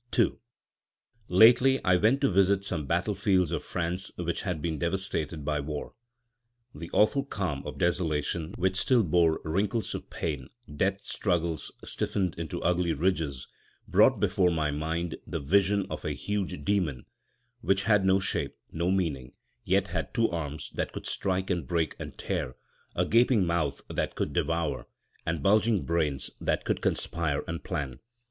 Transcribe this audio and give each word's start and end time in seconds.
II 0.17 0.39
Lately 1.29 1.79
I 1.85 1.95
went 1.95 2.21
to 2.21 2.27
visit 2.27 2.65
some 2.65 2.87
battlefields 2.87 3.51
of 3.51 3.61
France 3.63 4.09
which 4.17 4.41
had 4.41 4.59
been 4.59 4.79
devastated 4.79 5.45
by 5.45 5.59
war. 5.59 5.93
The 6.73 6.89
awful 6.91 7.23
calm 7.23 7.61
of 7.67 7.77
desolation, 7.77 8.55
which 8.57 8.77
still 8.77 9.03
bore 9.03 9.39
wrinkles 9.43 9.93
of 9.93 10.09
pain—death 10.09 11.01
struggles 11.01 11.71
stiffened 11.83 12.33
into 12.39 12.63
ugly 12.63 12.93
ridges—brought 12.93 14.19
before 14.19 14.49
my 14.49 14.71
mind 14.71 15.17
the 15.27 15.39
vision 15.39 15.85
of 15.91 16.03
a 16.03 16.13
huge 16.13 16.65
demon, 16.65 17.05
which 17.61 17.83
had 17.83 18.03
no 18.03 18.19
shape, 18.19 18.55
no 18.71 18.89
meaning, 18.89 19.33
yet 19.65 19.89
had 19.89 20.15
two 20.15 20.31
arms 20.31 20.71
that 20.71 20.93
could 20.93 21.05
strike 21.05 21.51
and 21.51 21.67
break 21.67 21.95
and 21.99 22.17
tear, 22.17 22.55
a 22.95 23.05
gaping 23.05 23.45
mouth 23.45 23.83
that 23.87 24.15
could 24.15 24.33
devour, 24.33 24.87
and 25.27 25.43
bulging 25.43 25.85
brains 25.85 26.31
that 26.41 26.65
could 26.65 26.81
conspire 26.81 27.43
and 27.47 27.63
plan. 27.63 27.99